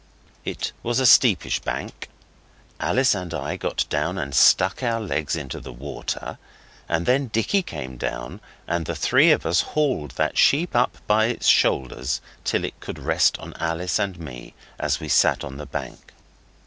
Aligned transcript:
It 0.43 0.71
was 0.81 0.99
a 0.99 1.05
steepish 1.05 1.59
bank. 1.59 2.07
Alice 2.79 3.13
and 3.13 3.31
I 3.35 3.55
got 3.55 3.85
down 3.87 4.17
and 4.17 4.33
stuck 4.33 4.81
our 4.81 4.99
legs 4.99 5.35
into 5.35 5.59
the 5.59 5.71
water, 5.71 6.39
and 6.89 7.05
then 7.05 7.27
Dicky 7.27 7.61
came 7.61 7.97
down, 7.97 8.41
and 8.65 8.87
the 8.87 8.95
three 8.95 9.29
of 9.29 9.45
us 9.45 9.61
hauled 9.61 10.15
that 10.17 10.39
sheep 10.39 10.75
up 10.75 10.97
by 11.05 11.25
its 11.27 11.45
shoulders 11.47 12.19
till 12.43 12.63
it 12.63 12.79
could 12.79 12.97
rest 12.97 13.37
on 13.37 13.53
Alice 13.59 13.99
and 13.99 14.17
me 14.17 14.55
as 14.79 14.99
we 14.99 15.07
sat 15.07 15.43
on 15.43 15.57
the 15.57 15.67
bank. 15.67 16.11